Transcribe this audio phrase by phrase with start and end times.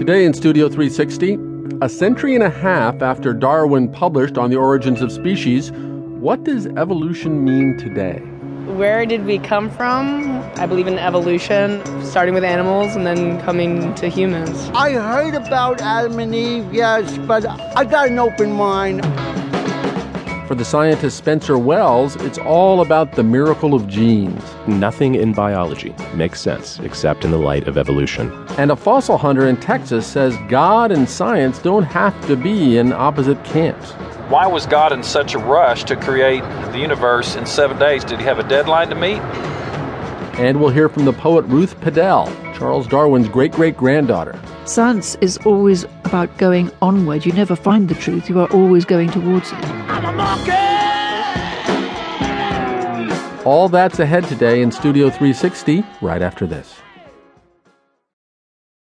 [0.00, 1.38] Today in Studio 360,
[1.82, 6.66] a century and a half after Darwin published On the Origins of Species, what does
[6.66, 8.18] evolution mean today?
[8.76, 10.40] Where did we come from?
[10.56, 14.70] I believe in evolution, starting with animals and then coming to humans.
[14.74, 19.02] I heard about Adam and Eve, yes, but I got an open mind.
[20.50, 24.42] For the scientist Spencer Wells, it's all about the miracle of genes.
[24.66, 28.32] Nothing in biology makes sense except in the light of evolution.
[28.58, 32.92] And a fossil hunter in Texas says God and science don't have to be in
[32.92, 33.92] opposite camps.
[34.28, 36.42] Why was God in such a rush to create
[36.72, 38.02] the universe in seven days?
[38.02, 39.20] Did he have a deadline to meet?
[40.40, 42.26] And we'll hear from the poet Ruth Padel,
[42.58, 44.36] Charles Darwin's great great granddaughter.
[44.64, 47.24] Science is always about going onward.
[47.24, 49.79] You never find the truth, you are always going towards it.
[53.44, 56.74] All that's ahead today in Studio 360, right after this.